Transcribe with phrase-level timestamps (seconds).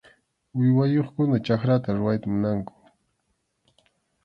[0.57, 2.73] Uywayuqkuna chakrata rurayta munanku.